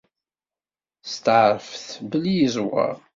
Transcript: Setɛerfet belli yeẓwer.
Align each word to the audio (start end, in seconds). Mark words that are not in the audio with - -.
Setɛerfet 1.11 1.89
belli 2.09 2.33
yeẓwer. 2.35 2.95